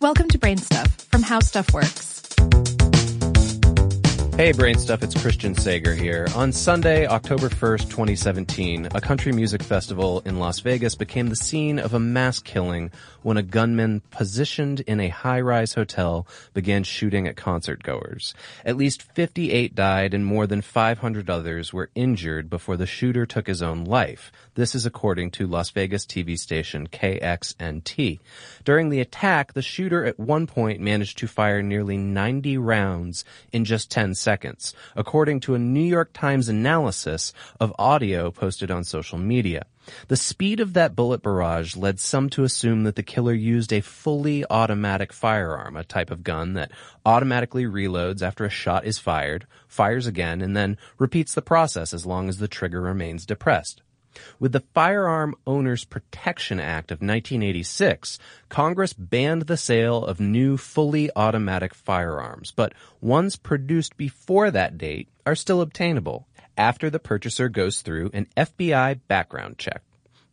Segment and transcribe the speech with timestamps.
[0.00, 2.87] Welcome to Brain Stuff from How Stuff Works.
[4.38, 6.28] Hey, Brain Stuff, it's Christian Sager here.
[6.36, 11.80] On Sunday, October 1st, 2017, a country music festival in Las Vegas became the scene
[11.80, 16.24] of a mass killing when a gunman positioned in a high-rise hotel
[16.54, 18.32] began shooting at concert goers.
[18.64, 23.48] At least 58 died and more than 500 others were injured before the shooter took
[23.48, 24.30] his own life.
[24.54, 28.20] This is according to Las Vegas TV station KXNT.
[28.64, 33.64] During the attack, the shooter at one point managed to fire nearly 90 rounds in
[33.64, 38.84] just 10 seconds seconds, according to a New York Times analysis of audio posted on
[38.84, 39.64] social media.
[40.08, 43.80] The speed of that bullet barrage led some to assume that the killer used a
[43.80, 46.72] fully automatic firearm, a type of gun that
[47.06, 52.04] automatically reloads after a shot is fired, fires again, and then repeats the process as
[52.04, 53.80] long as the trigger remains depressed.
[54.38, 58.18] With the Firearm Owners Protection Act of 1986,
[58.48, 65.08] Congress banned the sale of new fully automatic firearms, but ones produced before that date
[65.26, 69.82] are still obtainable after the purchaser goes through an FBI background check.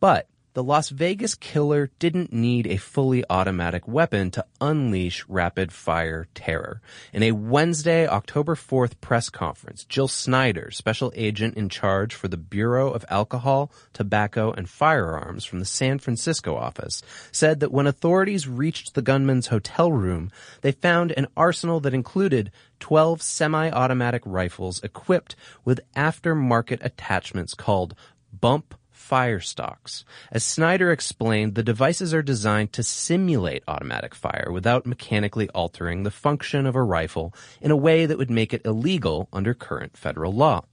[0.00, 6.28] But the Las Vegas killer didn't need a fully automatic weapon to unleash rapid fire
[6.34, 6.80] terror.
[7.12, 12.38] In a Wednesday, October 4th press conference, Jill Snyder, special agent in charge for the
[12.38, 18.48] Bureau of Alcohol, Tobacco, and Firearms from the San Francisco office, said that when authorities
[18.48, 20.30] reached the gunman's hotel room,
[20.62, 27.94] they found an arsenal that included 12 semi-automatic rifles equipped with aftermarket attachments called
[28.32, 30.04] bump fire stocks.
[30.32, 36.10] As Snyder explained, the devices are designed to simulate automatic fire without mechanically altering the
[36.10, 40.32] function of a rifle in a way that would make it illegal under current federal
[40.32, 40.64] law.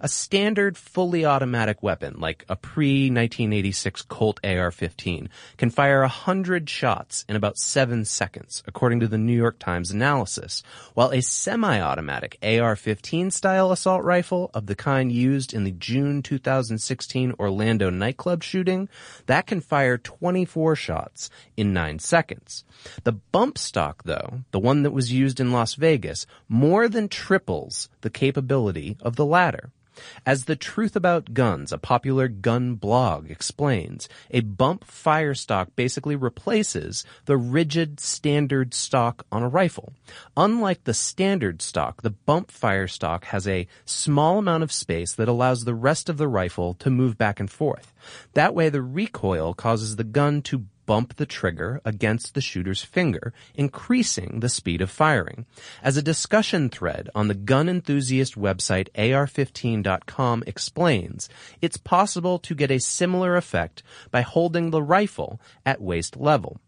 [0.00, 7.24] A standard fully automatic weapon, like a pre-1986 Colt AR-15, can fire a hundred shots
[7.28, 10.62] in about seven seconds, according to the New York Times analysis,
[10.94, 17.34] while a semi-automatic AR-15 style assault rifle of the kind used in the June 2016
[17.38, 18.88] Orlando nightclub shooting,
[19.26, 22.64] that can fire 24 shots in nine seconds.
[23.04, 27.88] The bump stock, though, the one that was used in Las Vegas, more than triples
[28.00, 29.67] the capability of the latter.
[30.24, 36.16] As The Truth About Guns, a popular gun blog, explains, a bump fire stock basically
[36.16, 39.92] replaces the rigid standard stock on a rifle.
[40.36, 45.28] Unlike the standard stock, the bump fire stock has a small amount of space that
[45.28, 47.92] allows the rest of the rifle to move back and forth.
[48.34, 53.34] That way the recoil causes the gun to bump the trigger against the shooter's finger,
[53.54, 55.44] increasing the speed of firing.
[55.82, 61.28] As a discussion thread on the gun enthusiast website AR15.com explains,
[61.60, 66.58] it's possible to get a similar effect by holding the rifle at waist level.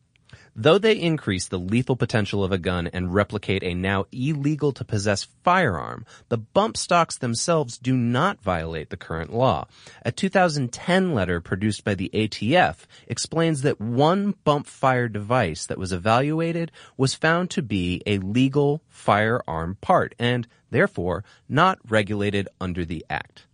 [0.56, 4.84] Though they increase the lethal potential of a gun and replicate a now illegal to
[4.84, 9.66] possess firearm, the bump stocks themselves do not violate the current law.
[10.04, 15.92] A 2010 letter produced by the ATF explains that one bump fire device that was
[15.92, 23.04] evaluated was found to be a legal firearm part and therefore not regulated under the
[23.08, 23.46] act.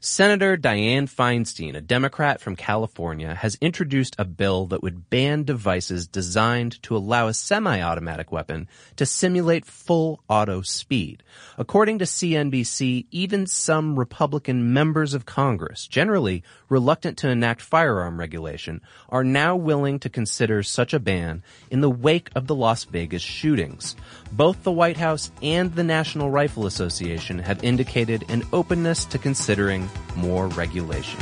[0.00, 6.06] Senator Dianne Feinstein, a Democrat from California, has introduced a bill that would ban devices
[6.06, 11.22] designed to allow a semi-automatic weapon to simulate full auto speed.
[11.56, 18.80] According to CNBC, even some Republican members of Congress, generally reluctant to enact firearm regulation,
[19.08, 23.22] are now willing to consider such a ban in the wake of the Las Vegas
[23.22, 23.94] shootings.
[24.32, 29.81] Both the White House and the National Rifle Association have indicated an openness to considering
[30.16, 31.20] more regulation.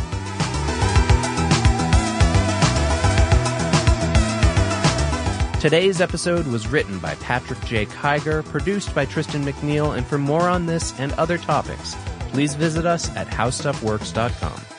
[5.60, 7.84] Today's episode was written by Patrick J.
[7.84, 11.94] Kiger, produced by Tristan McNeil, and for more on this and other topics,
[12.30, 14.69] please visit us at howstuffworks.com.